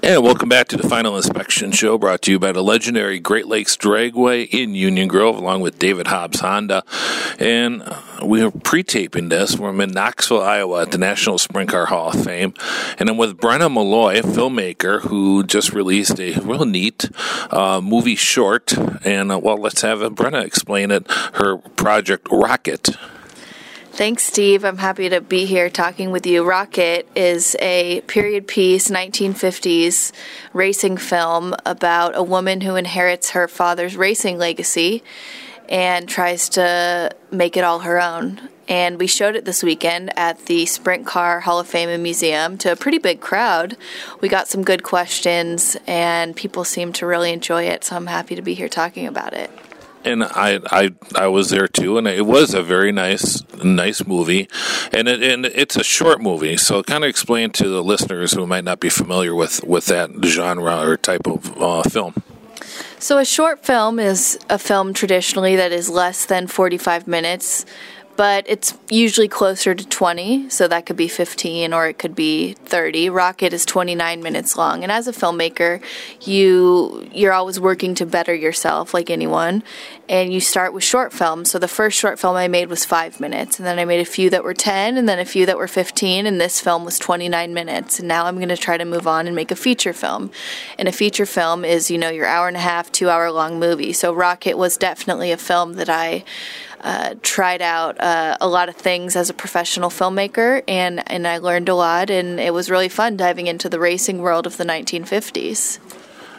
And 0.00 0.24
welcome 0.24 0.48
back 0.48 0.68
to 0.68 0.78
the 0.78 0.88
Final 0.88 1.16
Inspection 1.16 1.70
Show, 1.70 1.98
brought 1.98 2.22
to 2.22 2.30
you 2.30 2.38
by 2.38 2.50
the 2.50 2.62
legendary 2.62 3.20
Great 3.20 3.46
Lakes 3.46 3.76
Dragway 3.76 4.48
in 4.48 4.74
Union 4.74 5.06
Grove, 5.06 5.36
along 5.36 5.60
with 5.60 5.78
David 5.78 6.06
Hobbs 6.06 6.40
Honda. 6.40 6.82
And 7.38 7.84
we 8.24 8.40
are 8.40 8.50
pre-taping 8.50 9.28
this. 9.28 9.58
We're 9.58 9.78
in 9.78 9.90
Knoxville, 9.90 10.40
Iowa, 10.40 10.82
at 10.82 10.92
the 10.92 10.98
National 10.98 11.36
Sprint 11.36 11.68
Car 11.68 11.86
Hall 11.86 12.08
of 12.08 12.24
Fame, 12.24 12.54
and 12.98 13.10
I'm 13.10 13.18
with 13.18 13.36
Brenna 13.36 13.72
Malloy, 13.72 14.20
a 14.20 14.22
filmmaker 14.22 15.02
who 15.02 15.44
just 15.44 15.74
released 15.74 16.18
a 16.18 16.40
real 16.40 16.64
neat 16.64 17.10
uh, 17.50 17.82
movie 17.82 18.16
short. 18.16 18.72
And 19.04 19.30
uh, 19.30 19.38
well, 19.40 19.58
let's 19.58 19.82
have 19.82 19.98
Brenna 19.98 20.42
explain 20.42 20.90
it. 20.90 21.08
Her 21.34 21.58
project 21.58 22.28
Rocket. 22.30 22.96
Thanks, 23.94 24.22
Steve. 24.22 24.64
I'm 24.64 24.78
happy 24.78 25.10
to 25.10 25.20
be 25.20 25.44
here 25.44 25.68
talking 25.68 26.12
with 26.12 26.26
you. 26.26 26.48
Rocket 26.48 27.06
is 27.14 27.54
a 27.60 28.00
period 28.06 28.48
piece, 28.48 28.88
1950s 28.88 30.12
racing 30.54 30.96
film 30.96 31.54
about 31.66 32.16
a 32.16 32.22
woman 32.22 32.62
who 32.62 32.74
inherits 32.74 33.32
her 33.32 33.46
father's 33.46 33.94
racing 33.94 34.38
legacy 34.38 35.02
and 35.68 36.08
tries 36.08 36.48
to 36.48 37.14
make 37.30 37.54
it 37.58 37.64
all 37.64 37.80
her 37.80 38.00
own. 38.00 38.48
And 38.66 38.98
we 38.98 39.06
showed 39.06 39.36
it 39.36 39.44
this 39.44 39.62
weekend 39.62 40.10
at 40.18 40.46
the 40.46 40.64
Sprint 40.64 41.04
Car 41.04 41.40
Hall 41.40 41.60
of 41.60 41.68
Fame 41.68 41.90
and 41.90 42.02
Museum 42.02 42.56
to 42.58 42.72
a 42.72 42.76
pretty 42.76 42.98
big 42.98 43.20
crowd. 43.20 43.76
We 44.22 44.28
got 44.30 44.48
some 44.48 44.64
good 44.64 44.82
questions, 44.82 45.76
and 45.86 46.34
people 46.34 46.64
seemed 46.64 46.94
to 46.94 47.06
really 47.06 47.30
enjoy 47.30 47.64
it, 47.64 47.84
so 47.84 47.96
I'm 47.96 48.06
happy 48.06 48.36
to 48.36 48.42
be 48.42 48.54
here 48.54 48.70
talking 48.70 49.06
about 49.06 49.34
it 49.34 49.50
and 50.04 50.24
I, 50.24 50.60
I 50.70 50.90
I 51.14 51.26
was 51.28 51.50
there 51.50 51.68
too, 51.68 51.98
and 51.98 52.06
it 52.06 52.26
was 52.26 52.54
a 52.54 52.62
very 52.62 52.92
nice 52.92 53.42
nice 53.62 54.04
movie, 54.06 54.48
and 54.92 55.08
it, 55.08 55.22
and 55.22 55.46
it's 55.46 55.76
a 55.76 55.84
short 55.84 56.20
movie, 56.20 56.56
so 56.56 56.82
kind 56.82 57.04
of 57.04 57.10
explain 57.10 57.50
to 57.52 57.68
the 57.68 57.82
listeners 57.82 58.32
who 58.32 58.46
might 58.46 58.64
not 58.64 58.80
be 58.80 58.88
familiar 58.88 59.34
with 59.34 59.62
with 59.64 59.86
that 59.86 60.10
genre 60.24 60.80
or 60.86 60.96
type 60.96 61.26
of 61.26 61.56
uh, 61.60 61.82
film. 61.84 62.14
So 62.98 63.18
a 63.18 63.24
short 63.24 63.64
film 63.64 63.98
is 63.98 64.38
a 64.48 64.58
film 64.58 64.94
traditionally 64.94 65.56
that 65.56 65.72
is 65.72 65.88
less 65.88 66.26
than 66.26 66.46
forty 66.46 66.78
five 66.78 67.06
minutes 67.06 67.64
but 68.16 68.44
it's 68.48 68.76
usually 68.88 69.28
closer 69.28 69.74
to 69.74 69.86
20, 69.86 70.48
so 70.50 70.68
that 70.68 70.86
could 70.86 70.96
be 70.96 71.08
15 71.08 71.72
or 71.72 71.88
it 71.88 71.98
could 71.98 72.14
be 72.14 72.54
30. 72.54 73.10
Rocket 73.10 73.52
is 73.52 73.64
29 73.64 74.22
minutes 74.22 74.56
long, 74.56 74.82
and 74.82 74.92
as 74.92 75.08
a 75.08 75.12
filmmaker, 75.12 75.82
you 76.20 77.08
you're 77.12 77.32
always 77.32 77.60
working 77.60 77.94
to 77.96 78.06
better 78.06 78.34
yourself 78.34 78.94
like 78.94 79.10
anyone, 79.10 79.62
and 80.08 80.32
you 80.32 80.40
start 80.40 80.72
with 80.72 80.84
short 80.84 81.12
films. 81.12 81.50
So 81.50 81.58
the 81.58 81.68
first 81.68 81.98
short 81.98 82.18
film 82.18 82.36
I 82.36 82.48
made 82.48 82.68
was 82.68 82.84
5 82.84 83.20
minutes, 83.20 83.58
and 83.58 83.66
then 83.66 83.78
I 83.78 83.84
made 83.84 84.00
a 84.00 84.04
few 84.04 84.30
that 84.30 84.44
were 84.44 84.54
10 84.54 84.96
and 84.96 85.08
then 85.08 85.18
a 85.18 85.24
few 85.24 85.46
that 85.46 85.58
were 85.58 85.68
15, 85.68 86.26
and 86.26 86.40
this 86.40 86.60
film 86.60 86.84
was 86.84 86.98
29 86.98 87.54
minutes. 87.54 87.98
And 87.98 88.08
now 88.08 88.26
I'm 88.26 88.36
going 88.36 88.48
to 88.48 88.56
try 88.56 88.76
to 88.76 88.84
move 88.84 89.06
on 89.06 89.26
and 89.26 89.34
make 89.34 89.50
a 89.50 89.56
feature 89.56 89.92
film. 89.92 90.30
And 90.78 90.88
a 90.88 90.92
feature 90.92 91.26
film 91.26 91.64
is, 91.64 91.90
you 91.90 91.98
know, 91.98 92.10
your 92.10 92.26
hour 92.26 92.48
and 92.48 92.56
a 92.56 92.60
half, 92.60 92.92
2 92.92 93.08
hour 93.08 93.30
long 93.30 93.58
movie. 93.58 93.92
So 93.92 94.12
Rocket 94.12 94.56
was 94.56 94.76
definitely 94.76 95.32
a 95.32 95.36
film 95.36 95.74
that 95.74 95.88
I 95.88 96.24
uh, 96.82 97.14
tried 97.22 97.62
out 97.62 98.00
uh, 98.00 98.36
a 98.40 98.48
lot 98.48 98.68
of 98.68 98.76
things 98.76 99.16
as 99.16 99.30
a 99.30 99.34
professional 99.34 99.90
filmmaker, 99.90 100.62
and, 100.66 101.02
and 101.10 101.26
I 101.26 101.38
learned 101.38 101.68
a 101.68 101.74
lot, 101.74 102.10
and 102.10 102.40
it 102.40 102.52
was 102.52 102.70
really 102.70 102.88
fun 102.88 103.16
diving 103.16 103.46
into 103.46 103.68
the 103.68 103.78
racing 103.78 104.18
world 104.18 104.46
of 104.46 104.56
the 104.56 104.64
1950s. 104.64 105.78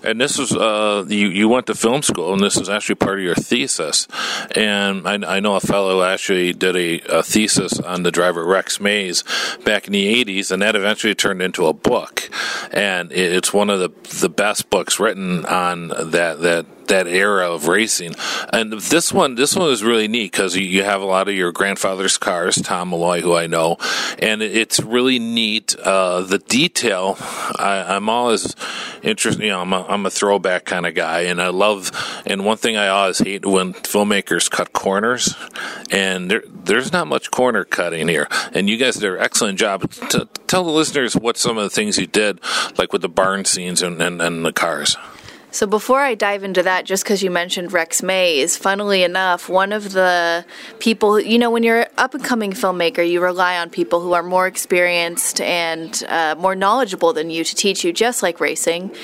And 0.04 0.20
this 0.20 0.38
was 0.38 0.54
uh, 0.54 1.06
you. 1.08 1.30
You 1.30 1.48
went 1.48 1.68
to 1.68 1.76
film 1.76 2.02
school, 2.02 2.34
and 2.34 2.44
this 2.44 2.58
is 2.58 2.68
actually 2.68 2.96
part 2.96 3.20
of 3.20 3.24
your 3.24 3.36
thesis. 3.36 4.06
And 4.54 5.08
I, 5.08 5.38
I 5.38 5.40
know 5.40 5.56
a 5.56 5.62
fellow 5.62 6.04
actually 6.04 6.52
did 6.52 6.76
a, 6.76 7.00
a, 7.20 7.24
thesis 7.24 7.80
on 7.80 8.04
the 8.04 8.12
driver 8.12 8.44
Rex 8.44 8.82
Mays 8.82 9.24
back 9.64 9.88
in 9.88 9.94
the 9.94 10.24
'80s, 10.26 10.52
and 10.52 10.62
that 10.62 10.76
eventually 10.76 11.16
turned 11.16 11.42
into 11.42 11.68
a 11.68 11.74
book. 11.74 12.30
And 12.74 13.14
it's 13.14 13.54
one 13.54 13.70
of 13.70 13.80
the 13.80 14.18
the 14.20 14.30
best 14.30 14.70
books 14.70 15.00
written 15.00 15.46
on 15.46 15.88
that 15.88 16.42
that 16.42 16.66
that 16.88 17.08
era 17.08 17.52
of 17.52 17.68
racing. 17.68 18.16
And 18.52 18.74
this 18.74 19.12
one, 19.12 19.36
this 19.36 19.56
one 19.56 19.70
is 19.70 19.84
really 19.84 20.08
neat 20.08 20.32
because 20.32 20.56
you 20.56 20.84
have 20.84 21.02
a 21.02 21.06
lot 21.06 21.28
of 21.28 21.36
your 21.36 21.52
grandfather's 21.52 22.18
cars, 22.18 22.62
Tom 22.62 22.90
Malloy, 22.90 23.22
who 23.22 23.36
I 23.36 23.48
know, 23.48 23.78
and 24.20 24.42
it's 24.42 24.80
really 24.80 25.20
neat. 25.20 25.76
Uh, 25.76 26.22
the 26.22 26.40
detail, 26.40 27.18
I, 27.20 27.96
am 27.96 28.10
always 28.10 28.56
interested. 29.02 29.44
You 29.44 29.50
know, 29.50 29.62
I'm 29.62 29.74
a, 29.74 29.86
I'm 29.88 30.06
a 30.06 30.10
throwback 30.10 30.66
kind 30.66 30.86
of 30.86 30.96
guy, 30.96 31.22
and 31.22 31.42
I 31.42 31.50
love. 31.50 31.92
And 32.26 32.46
one 32.46 32.58
thing 32.58 32.78
I 32.78 32.88
always 32.88 33.20
hate 33.20 33.46
when 33.46 33.74
filmmakers 33.74 34.50
cut 34.50 34.74
corners, 34.74 35.36
and 35.92 36.30
there, 36.30 36.44
there's 36.48 36.92
not 36.92 37.08
much 37.08 37.32
corner 37.32 37.64
cutting 37.64 38.08
here. 38.08 38.28
And 38.54 38.70
you 38.70 38.78
guys 38.78 38.96
did 38.96 39.14
an 39.14 39.20
excellent 39.20 39.60
job. 39.60 39.90
T- 40.10 40.28
tell 40.48 40.64
the 40.64 40.72
listeners 40.72 41.16
what 41.16 41.38
some 41.38 41.58
of 41.58 41.64
the 41.64 41.70
things 41.70 41.98
you 41.98 42.08
did, 42.08 42.40
like 42.78 42.94
with 42.94 43.02
the 43.02 43.10
barn 43.10 43.46
scenes 43.46 43.82
and, 43.82 44.02
and, 44.02 44.22
and 44.22 44.46
the 44.46 44.54
cars. 44.54 44.98
So 45.54 45.68
before 45.68 46.00
I 46.00 46.16
dive 46.16 46.44
into 46.44 46.64
that, 46.64 46.84
just 46.84 47.04
because 47.04 47.22
you 47.22 47.30
mentioned 47.30 47.74
Rex 47.74 48.02
Mays, 48.02 48.58
funnily 48.58 49.04
enough, 49.04 49.48
one 49.48 49.72
of 49.72 49.92
the 49.92 50.44
people, 50.80 51.20
you 51.20 51.38
know, 51.38 51.52
when 51.52 51.62
you're 51.62 51.82
an 51.82 51.90
up 51.96 52.16
and 52.16 52.24
coming 52.24 52.54
filmmaker, 52.54 53.08
you 53.08 53.22
rely 53.22 53.60
on 53.60 53.70
people 53.70 54.02
who 54.02 54.14
are 54.14 54.24
more 54.24 54.48
experienced 54.48 55.40
and 55.42 56.04
uh, 56.10 56.34
more 56.40 56.56
knowledgeable 56.56 57.14
than 57.14 57.30
you 57.30 57.44
to 57.44 57.54
teach 57.54 57.84
you, 57.84 57.94
just 57.94 58.24
like 58.24 58.40
racing. 58.40 58.96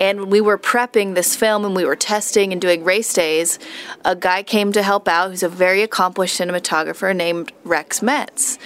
And 0.00 0.20
when 0.20 0.30
we 0.30 0.40
were 0.40 0.56
prepping 0.56 1.14
this 1.14 1.36
film 1.36 1.66
and 1.66 1.76
we 1.76 1.84
were 1.84 1.96
testing 1.96 2.50
and 2.50 2.62
doing 2.62 2.82
race 2.82 3.12
days, 3.12 3.58
a 4.02 4.16
guy 4.16 4.42
came 4.42 4.72
to 4.72 4.82
help 4.82 5.06
out 5.06 5.28
who's 5.28 5.42
a 5.42 5.50
very 5.50 5.82
accomplished 5.82 6.40
cinematographer 6.40 7.14
named 7.14 7.52
Rex 7.62 8.00
Metz. 8.00 8.58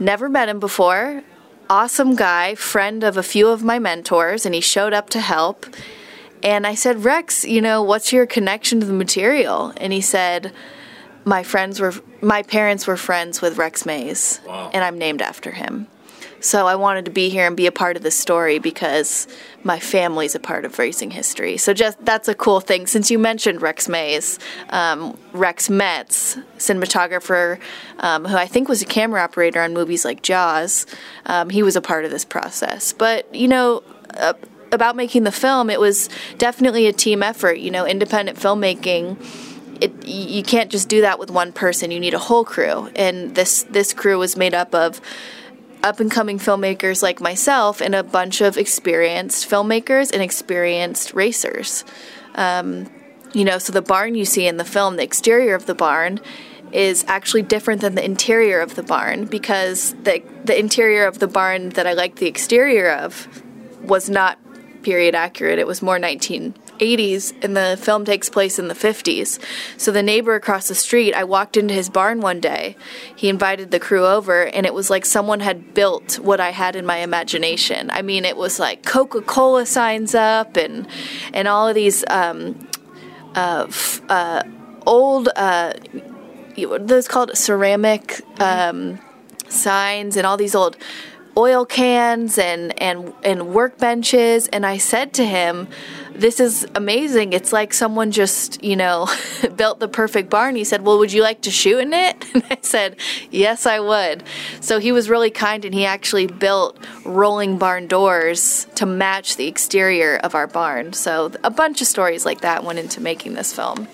Never 0.00 0.28
met 0.28 0.48
him 0.48 0.58
before. 0.58 1.22
Awesome 1.70 2.16
guy, 2.16 2.56
friend 2.56 3.04
of 3.04 3.16
a 3.16 3.22
few 3.22 3.46
of 3.46 3.62
my 3.62 3.78
mentors, 3.78 4.44
and 4.44 4.56
he 4.56 4.60
showed 4.60 4.92
up 4.92 5.08
to 5.10 5.20
help 5.20 5.66
and 6.44 6.66
I 6.66 6.74
said, 6.74 7.04
Rex, 7.04 7.44
you 7.44 7.62
know, 7.62 7.82
what's 7.82 8.12
your 8.12 8.26
connection 8.26 8.78
to 8.80 8.86
the 8.86 8.92
material? 8.92 9.72
And 9.78 9.92
he 9.92 10.02
said, 10.02 10.52
my 11.24 11.42
friends 11.42 11.80
were, 11.80 11.94
my 12.20 12.42
parents 12.42 12.86
were 12.86 12.98
friends 12.98 13.40
with 13.40 13.56
Rex 13.56 13.86
Mays, 13.86 14.40
wow. 14.46 14.70
and 14.72 14.84
I'm 14.84 14.98
named 14.98 15.22
after 15.22 15.50
him. 15.50 15.88
So 16.40 16.66
I 16.66 16.74
wanted 16.74 17.06
to 17.06 17.10
be 17.10 17.30
here 17.30 17.46
and 17.46 17.56
be 17.56 17.66
a 17.66 17.72
part 17.72 17.96
of 17.96 18.02
this 18.02 18.14
story 18.14 18.58
because 18.58 19.26
my 19.62 19.78
family's 19.78 20.34
a 20.34 20.38
part 20.38 20.66
of 20.66 20.78
racing 20.78 21.10
history. 21.10 21.56
So 21.56 21.72
just 21.72 22.04
that's 22.04 22.28
a 22.28 22.34
cool 22.34 22.60
thing. 22.60 22.86
Since 22.86 23.10
you 23.10 23.18
mentioned 23.18 23.62
Rex 23.62 23.88
Mays, 23.88 24.38
um, 24.68 25.16
Rex 25.32 25.70
Metz, 25.70 26.36
cinematographer, 26.58 27.58
um, 28.00 28.26
who 28.26 28.36
I 28.36 28.46
think 28.46 28.68
was 28.68 28.82
a 28.82 28.84
camera 28.84 29.22
operator 29.22 29.62
on 29.62 29.72
movies 29.72 30.04
like 30.04 30.20
Jaws, 30.20 30.84
um, 31.24 31.48
he 31.48 31.62
was 31.62 31.76
a 31.76 31.80
part 31.80 32.04
of 32.04 32.10
this 32.10 32.26
process. 32.26 32.92
But 32.92 33.34
you 33.34 33.48
know. 33.48 33.82
Uh, 34.10 34.34
about 34.74 34.96
making 34.96 35.24
the 35.24 35.32
film, 35.32 35.70
it 35.70 35.80
was 35.80 36.08
definitely 36.38 36.86
a 36.86 36.92
team 36.92 37.22
effort. 37.22 37.58
You 37.58 37.70
know, 37.70 37.86
independent 37.86 38.38
filmmaking. 38.38 39.16
It, 39.80 40.06
you 40.06 40.42
can't 40.42 40.70
just 40.70 40.88
do 40.88 41.00
that 41.00 41.18
with 41.18 41.30
one 41.30 41.52
person. 41.52 41.90
You 41.90 41.98
need 41.98 42.14
a 42.14 42.18
whole 42.18 42.44
crew, 42.44 42.90
and 42.94 43.34
this 43.34 43.64
this 43.64 43.92
crew 43.92 44.18
was 44.18 44.36
made 44.36 44.54
up 44.54 44.74
of 44.74 45.00
up 45.82 46.00
and 46.00 46.10
coming 46.10 46.38
filmmakers 46.38 47.02
like 47.02 47.20
myself 47.20 47.82
and 47.82 47.94
a 47.94 48.02
bunch 48.02 48.40
of 48.40 48.56
experienced 48.56 49.48
filmmakers 49.48 50.10
and 50.12 50.22
experienced 50.22 51.12
racers. 51.12 51.84
Um, 52.34 52.90
you 53.34 53.44
know, 53.44 53.58
so 53.58 53.72
the 53.72 53.82
barn 53.82 54.14
you 54.14 54.24
see 54.24 54.46
in 54.46 54.56
the 54.56 54.64
film, 54.64 54.96
the 54.96 55.02
exterior 55.02 55.54
of 55.54 55.66
the 55.66 55.74
barn, 55.74 56.20
is 56.72 57.04
actually 57.06 57.42
different 57.42 57.82
than 57.82 57.94
the 57.94 58.04
interior 58.04 58.60
of 58.60 58.74
the 58.74 58.82
barn 58.82 59.26
because 59.26 59.94
the 60.02 60.22
the 60.44 60.58
interior 60.58 61.06
of 61.06 61.18
the 61.18 61.28
barn 61.28 61.68
that 61.70 61.86
I 61.86 61.92
like 61.92 62.16
the 62.16 62.26
exterior 62.26 62.90
of 62.90 63.28
was 63.82 64.08
not 64.08 64.38
period 64.84 65.14
accurate. 65.14 65.58
It 65.58 65.66
was 65.66 65.82
more 65.82 65.98
1980s, 65.98 67.32
and 67.42 67.56
the 67.56 67.78
film 67.80 68.04
takes 68.04 68.28
place 68.28 68.58
in 68.58 68.68
the 68.68 68.74
50s. 68.74 69.40
So 69.76 69.90
the 69.90 70.02
neighbor 70.02 70.34
across 70.34 70.68
the 70.68 70.74
street, 70.74 71.14
I 71.14 71.24
walked 71.24 71.56
into 71.56 71.74
his 71.74 71.88
barn 71.88 72.20
one 72.20 72.40
day. 72.40 72.76
He 73.16 73.28
invited 73.28 73.70
the 73.70 73.80
crew 73.80 74.06
over, 74.06 74.46
and 74.46 74.66
it 74.66 74.74
was 74.74 74.90
like 74.90 75.04
someone 75.04 75.40
had 75.40 75.74
built 75.74 76.18
what 76.18 76.38
I 76.38 76.50
had 76.50 76.76
in 76.76 76.86
my 76.86 76.98
imagination. 76.98 77.90
I 77.90 78.02
mean, 78.02 78.24
it 78.24 78.36
was 78.36 78.60
like 78.60 78.84
Coca 78.84 79.22
Cola 79.22 79.66
signs 79.66 80.14
up, 80.14 80.56
and 80.56 80.86
and 81.32 81.48
all 81.48 81.66
of 81.66 81.74
these 81.74 82.04
um, 82.08 82.68
uh, 83.34 83.66
f- 83.68 84.02
uh, 84.08 84.42
old. 84.86 85.28
Uh, 85.34 85.72
those 86.56 87.08
called 87.08 87.36
ceramic 87.36 88.20
um, 88.40 89.00
signs 89.48 90.16
and 90.16 90.26
all 90.26 90.36
these 90.36 90.54
old 90.54 90.76
oil 91.36 91.64
cans 91.64 92.38
and 92.38 92.80
and 92.80 93.12
and 93.24 93.42
workbenches. 93.42 94.48
And 94.52 94.64
I 94.64 94.78
said 94.78 95.12
to 95.14 95.24
him 95.24 95.68
this 96.12 96.38
is 96.38 96.64
amazing. 96.76 97.32
It's 97.32 97.52
like 97.52 97.74
someone 97.74 98.12
just 98.12 98.62
you 98.62 98.76
know 98.76 99.08
built 99.56 99.80
the 99.80 99.88
perfect 99.88 100.30
barn. 100.30 100.56
He 100.56 100.64
said 100.64 100.82
well 100.82 100.98
would 100.98 101.12
you 101.12 101.22
like 101.22 101.42
to 101.42 101.50
shoot 101.50 101.78
in 101.78 101.92
it? 101.92 102.24
And 102.34 102.44
I 102.50 102.58
said 102.62 102.96
yes 103.30 103.66
I 103.66 103.80
would. 103.80 104.24
So 104.60 104.78
he 104.78 104.92
was 104.92 105.08
really 105.08 105.30
kind 105.30 105.64
and 105.64 105.74
he 105.74 105.84
actually 105.84 106.26
built 106.26 106.78
rolling 107.04 107.58
barn 107.58 107.86
doors 107.86 108.66
to 108.76 108.86
match 108.86 109.36
the 109.36 109.46
exterior 109.46 110.16
of 110.16 110.34
our 110.34 110.46
barn. 110.46 110.92
So 110.92 111.32
a 111.42 111.50
bunch 111.50 111.80
of 111.80 111.86
stories 111.86 112.24
like 112.24 112.40
that 112.40 112.64
went 112.64 112.78
into 112.78 113.00
making 113.00 113.34
this 113.34 113.52
film. 113.52 113.88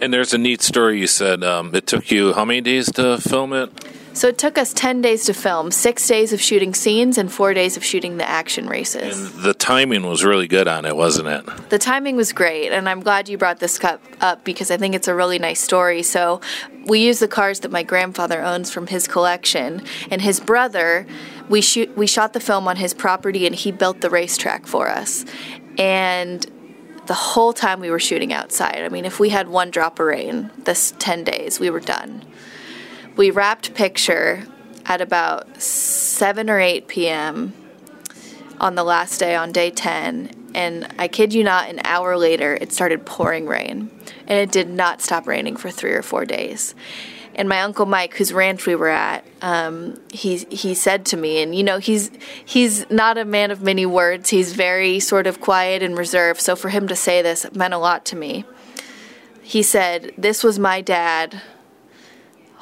And 0.00 0.12
there's 0.12 0.34
a 0.34 0.38
neat 0.38 0.62
story 0.62 1.00
you 1.00 1.06
said 1.06 1.42
um, 1.42 1.74
it 1.74 1.86
took 1.86 2.10
you 2.10 2.34
how 2.34 2.44
many 2.44 2.60
days 2.60 2.90
to 2.92 3.18
film 3.18 3.52
it? 3.52 3.70
So 4.16 4.28
it 4.28 4.38
took 4.38 4.56
us 4.56 4.72
10 4.72 5.02
days 5.02 5.26
to 5.26 5.34
film, 5.34 5.70
six 5.70 6.08
days 6.08 6.32
of 6.32 6.40
shooting 6.40 6.72
scenes 6.72 7.18
and 7.18 7.30
four 7.30 7.52
days 7.52 7.76
of 7.76 7.84
shooting 7.84 8.16
the 8.16 8.26
action 8.26 8.66
races. 8.66 9.18
And 9.18 9.44
the 9.44 9.52
timing 9.52 10.06
was 10.06 10.24
really 10.24 10.48
good 10.48 10.66
on 10.66 10.86
it, 10.86 10.96
wasn't 10.96 11.28
it? 11.28 11.68
The 11.68 11.78
timing 11.78 12.16
was 12.16 12.32
great, 12.32 12.72
and 12.72 12.88
I'm 12.88 13.00
glad 13.00 13.28
you 13.28 13.36
brought 13.36 13.60
this 13.60 13.78
cup 13.78 14.02
up 14.22 14.42
because 14.42 14.70
I 14.70 14.78
think 14.78 14.94
it's 14.94 15.06
a 15.06 15.14
really 15.14 15.38
nice 15.38 15.60
story. 15.60 16.02
So 16.02 16.40
we 16.86 17.00
use 17.00 17.18
the 17.18 17.28
cars 17.28 17.60
that 17.60 17.70
my 17.70 17.82
grandfather 17.82 18.40
owns 18.40 18.70
from 18.70 18.86
his 18.86 19.06
collection, 19.06 19.82
and 20.10 20.22
his 20.22 20.40
brother, 20.40 21.06
we 21.50 21.60
shoot 21.60 21.94
we 21.94 22.06
shot 22.06 22.32
the 22.32 22.40
film 22.40 22.66
on 22.66 22.76
his 22.76 22.94
property 22.94 23.46
and 23.46 23.54
he 23.54 23.70
built 23.70 24.00
the 24.00 24.08
racetrack 24.08 24.66
for 24.66 24.88
us. 24.88 25.26
And 25.76 26.46
the 27.04 27.12
whole 27.12 27.52
time 27.52 27.80
we 27.80 27.90
were 27.90 28.00
shooting 28.00 28.32
outside. 28.32 28.78
I 28.78 28.88
mean, 28.88 29.04
if 29.04 29.20
we 29.20 29.28
had 29.28 29.48
one 29.48 29.70
drop 29.70 30.00
of 30.00 30.06
rain 30.06 30.50
this 30.64 30.94
10 30.98 31.22
days, 31.22 31.60
we 31.60 31.68
were 31.68 31.80
done. 31.80 32.24
We 33.16 33.30
wrapped 33.30 33.72
picture 33.72 34.44
at 34.84 35.00
about 35.00 35.60
7 35.60 36.50
or 36.50 36.60
8 36.60 36.86
p.m. 36.86 37.54
on 38.60 38.74
the 38.74 38.84
last 38.84 39.18
day, 39.18 39.34
on 39.34 39.52
day 39.52 39.70
10. 39.70 40.50
And 40.54 40.94
I 40.98 41.08
kid 41.08 41.32
you 41.32 41.42
not, 41.42 41.70
an 41.70 41.80
hour 41.84 42.18
later, 42.18 42.54
it 42.60 42.72
started 42.72 43.06
pouring 43.06 43.46
rain. 43.46 43.90
And 44.26 44.38
it 44.38 44.52
did 44.52 44.68
not 44.68 45.00
stop 45.00 45.26
raining 45.26 45.56
for 45.56 45.70
three 45.70 45.92
or 45.92 46.02
four 46.02 46.26
days. 46.26 46.74
And 47.34 47.48
my 47.48 47.62
uncle 47.62 47.86
Mike, 47.86 48.14
whose 48.16 48.34
ranch 48.34 48.66
we 48.66 48.74
were 48.74 48.88
at, 48.88 49.24
um, 49.40 50.00
he 50.10 50.38
he 50.50 50.72
said 50.72 51.04
to 51.06 51.18
me, 51.18 51.42
and 51.42 51.54
you 51.54 51.62
know 51.62 51.76
he's 51.76 52.10
he's 52.42 52.88
not 52.88 53.18
a 53.18 53.26
man 53.26 53.50
of 53.50 53.60
many 53.60 53.84
words. 53.84 54.30
He's 54.30 54.54
very 54.54 55.00
sort 55.00 55.26
of 55.26 55.38
quiet 55.38 55.82
and 55.82 55.98
reserved. 55.98 56.40
So 56.40 56.56
for 56.56 56.70
him 56.70 56.88
to 56.88 56.96
say 56.96 57.20
this 57.20 57.44
meant 57.52 57.74
a 57.74 57.78
lot 57.78 58.06
to 58.06 58.16
me. 58.16 58.46
He 59.42 59.62
said, 59.62 60.14
"This 60.16 60.42
was 60.42 60.58
my 60.58 60.80
dad 60.80 61.42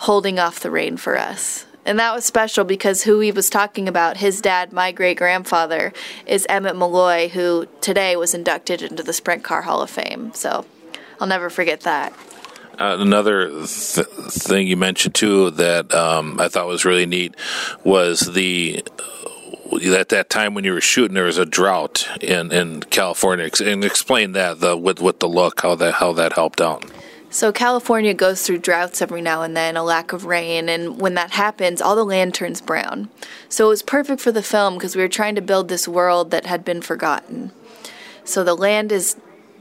holding 0.04 0.38
off 0.38 0.60
the 0.60 0.70
rain 0.70 0.98
for 0.98 1.18
us. 1.18 1.64
And 1.86 1.98
that 1.98 2.14
was 2.14 2.26
special 2.26 2.64
because 2.64 3.02
who 3.02 3.20
he 3.20 3.32
was 3.32 3.48
talking 3.48 3.88
about, 3.88 4.18
his 4.18 4.42
dad, 4.42 4.70
my 4.70 4.92
great 4.92 5.16
grandfather, 5.16 5.94
is 6.26 6.46
Emmett 6.48 6.76
Malloy, 6.76 7.28
who 7.28 7.66
today 7.80 8.14
was 8.14 8.34
inducted 8.34 8.82
into 8.82 9.02
the 9.02 9.14
Sprint 9.14 9.44
Car 9.44 9.62
Hall 9.62 9.80
of 9.80 9.88
Fame. 9.88 10.32
So 10.34 10.66
I'll 11.18 11.26
never 11.26 11.48
forget 11.48 11.80
that. 11.80 12.12
Uh, 12.78 12.96
another 12.98 13.48
th- 13.48 13.66
thing 13.66 14.66
you 14.66 14.76
mentioned 14.76 15.14
too 15.14 15.50
that 15.52 15.94
um, 15.94 16.38
I 16.38 16.48
thought 16.48 16.66
was 16.66 16.84
really 16.84 17.06
neat 17.06 17.34
was 17.82 18.20
the 18.20 18.84
uh, 19.72 19.96
at 19.96 20.10
that 20.10 20.28
time 20.28 20.52
when 20.52 20.64
you 20.64 20.72
were 20.72 20.80
shooting 20.82 21.14
there 21.14 21.24
was 21.24 21.38
a 21.38 21.46
drought 21.46 22.06
in, 22.20 22.52
in 22.52 22.80
California 22.82 23.48
and 23.64 23.84
explain 23.84 24.32
that 24.32 24.60
the 24.60 24.76
with 24.76 25.00
with 25.00 25.20
the 25.20 25.28
look 25.28 25.62
how 25.62 25.76
that 25.76 25.94
how 25.94 26.12
that 26.12 26.32
helped 26.32 26.60
out. 26.60 26.84
So 27.34 27.50
California 27.50 28.14
goes 28.14 28.42
through 28.46 28.58
droughts 28.58 29.02
every 29.02 29.20
now 29.20 29.42
and 29.42 29.56
then, 29.56 29.76
a 29.76 29.82
lack 29.82 30.12
of 30.12 30.24
rain, 30.24 30.68
and 30.68 31.00
when 31.00 31.14
that 31.14 31.32
happens, 31.32 31.82
all 31.82 31.96
the 31.96 32.04
land 32.04 32.32
turns 32.32 32.60
brown. 32.60 33.08
So 33.48 33.66
it 33.66 33.70
was 33.70 33.82
perfect 33.82 34.20
for 34.20 34.30
the 34.30 34.40
film 34.40 34.74
because 34.74 34.94
we 34.94 35.02
were 35.02 35.08
trying 35.08 35.34
to 35.34 35.42
build 35.42 35.66
this 35.66 35.88
world 35.88 36.30
that 36.30 36.46
had 36.46 36.64
been 36.64 36.80
forgotten. 36.80 37.50
So 38.22 38.44
the 38.44 38.54
land 38.54 38.92
is 38.92 39.16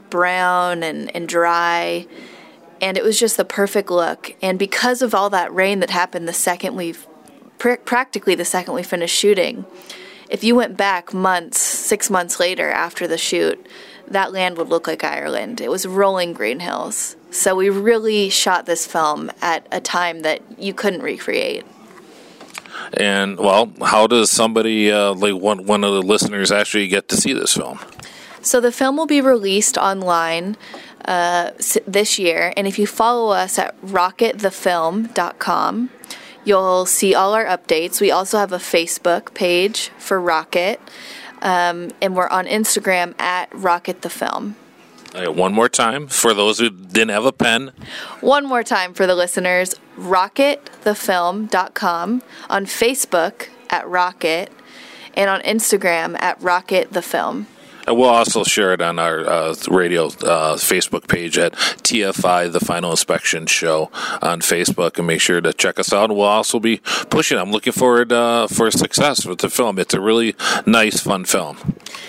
brown 0.08 0.84
and, 0.84 1.10
and 1.16 1.28
dry, 1.28 2.06
and 2.80 2.96
it 2.96 3.02
was 3.02 3.18
just 3.18 3.36
the 3.36 3.44
perfect 3.44 3.90
look. 3.90 4.36
And 4.40 4.56
because 4.56 5.02
of 5.02 5.12
all 5.12 5.28
that 5.30 5.52
rain 5.52 5.80
that 5.80 5.90
happened 5.90 6.28
the 6.28 6.32
second 6.32 6.76
we, 6.76 6.94
pr- 7.58 7.74
practically 7.84 8.36
the 8.36 8.44
second 8.44 8.74
we 8.74 8.84
finished 8.84 9.16
shooting, 9.16 9.66
if 10.30 10.44
you 10.44 10.54
went 10.54 10.76
back 10.76 11.12
months, 11.12 11.73
six 11.84 12.10
months 12.10 12.40
later 12.40 12.70
after 12.70 13.06
the 13.06 13.18
shoot, 13.18 13.64
that 14.08 14.32
land 14.32 14.56
would 14.58 14.68
look 14.68 14.86
like 14.86 15.02
Ireland. 15.04 15.60
It 15.60 15.70
was 15.70 15.86
rolling 15.86 16.32
green 16.32 16.60
hills. 16.60 17.16
So 17.30 17.54
we 17.54 17.68
really 17.68 18.30
shot 18.30 18.64
this 18.66 18.86
film 18.86 19.30
at 19.42 19.66
a 19.72 19.80
time 19.80 20.20
that 20.20 20.40
you 20.58 20.72
couldn't 20.74 21.02
recreate. 21.02 21.64
And 22.94 23.38
well, 23.38 23.72
how 23.82 24.06
does 24.06 24.30
somebody 24.30 24.92
uh, 24.92 25.14
like 25.14 25.34
one 25.34 25.66
one 25.66 25.82
of 25.84 25.94
the 25.94 26.02
listeners 26.02 26.52
actually 26.52 26.88
get 26.88 27.08
to 27.08 27.16
see 27.16 27.32
this 27.32 27.54
film? 27.54 27.78
So 28.42 28.60
the 28.60 28.72
film 28.72 28.96
will 28.96 29.06
be 29.06 29.22
released 29.22 29.78
online 29.78 30.56
uh, 31.06 31.52
this 31.86 32.18
year, 32.18 32.52
and 32.56 32.66
if 32.66 32.78
you 32.78 32.86
follow 32.86 33.32
us 33.32 33.58
at 33.58 33.80
rocketthefilm.com, 33.82 35.90
you'll 36.44 36.86
see 36.86 37.14
all 37.14 37.34
our 37.34 37.46
updates. 37.46 38.00
We 38.00 38.10
also 38.10 38.38
have 38.38 38.52
a 38.52 38.58
Facebook 38.58 39.34
page 39.34 39.90
for 39.98 40.20
Rocket, 40.20 40.80
um, 41.44 41.92
and 42.02 42.16
we're 42.16 42.28
on 42.28 42.46
Instagram 42.46 43.14
at 43.20 43.54
Rocket 43.54 44.02
the 44.02 44.10
Film. 44.10 44.56
Uh, 45.14 45.30
one 45.30 45.54
more 45.54 45.68
time 45.68 46.08
for 46.08 46.34
those 46.34 46.58
who 46.58 46.68
didn't 46.68 47.10
have 47.10 47.24
a 47.24 47.32
pen. 47.32 47.70
One 48.20 48.44
more 48.44 48.64
time 48.64 48.94
for 48.94 49.06
the 49.06 49.14
listeners 49.14 49.76
rocketthefilm.com, 49.96 52.22
on 52.50 52.66
Facebook 52.66 53.48
at 53.70 53.88
Rocket, 53.88 54.50
and 55.14 55.30
on 55.30 55.40
Instagram 55.42 56.20
at 56.20 56.42
Rocket 56.42 56.92
the 56.92 57.02
Film. 57.02 57.46
And 57.86 57.96
we'll 57.96 58.08
also 58.08 58.44
share 58.44 58.72
it 58.72 58.80
on 58.80 58.98
our 58.98 59.26
uh, 59.26 59.54
radio 59.68 60.06
uh, 60.06 60.56
Facebook 60.56 61.08
page 61.08 61.38
at 61.38 61.52
TFI, 61.52 62.52
the 62.52 62.60
Final 62.60 62.92
Inspection 62.92 63.46
Show 63.46 63.90
on 64.22 64.40
Facebook, 64.40 64.98
and 64.98 65.06
make 65.06 65.20
sure 65.20 65.40
to 65.40 65.52
check 65.52 65.78
us 65.78 65.92
out. 65.92 66.10
And 66.10 66.18
we'll 66.18 66.26
also 66.26 66.58
be 66.58 66.78
pushing. 67.10 67.38
I'm 67.38 67.50
looking 67.50 67.72
forward 67.72 68.12
uh, 68.12 68.46
for 68.46 68.70
success 68.70 69.26
with 69.26 69.38
the 69.38 69.50
film. 69.50 69.78
It's 69.78 69.94
a 69.94 70.00
really 70.00 70.34
nice, 70.66 71.00
fun 71.00 71.24
film. 71.24 71.56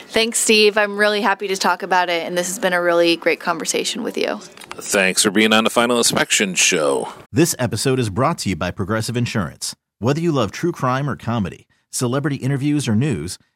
Thanks, 0.08 0.40
Steve. 0.40 0.78
I'm 0.78 0.98
really 0.98 1.22
happy 1.22 1.48
to 1.50 1.58
talk 1.58 1.84
about 1.84 2.10
it, 2.10 2.26
and 2.26 2.38
this 2.38 2.48
has 2.48 2.60
been 2.60 2.74
a 2.74 2.82
really 2.82 3.18
great 3.18 3.40
conversation 3.40 4.02
with 4.02 4.18
you. 4.18 4.40
Thanks 4.78 5.24
for 5.24 5.32
being 5.32 5.54
on 5.54 5.64
the 5.64 5.70
Final 5.70 5.98
Inspection 5.98 6.56
Show. 6.56 7.12
This 7.32 7.56
episode 7.60 8.00
is 8.00 8.10
brought 8.10 8.38
to 8.40 8.50
you 8.50 8.56
by 8.56 8.72
Progressive 8.72 9.18
Insurance. 9.18 9.76
Whether 10.00 10.22
you 10.22 10.32
love 10.32 10.52
true 10.52 10.72
crime 10.72 11.10
or 11.10 11.16
comedy, 11.16 11.68
celebrity 11.90 12.38
interviews 12.38 12.88
or 12.88 12.96
news, 12.96 13.38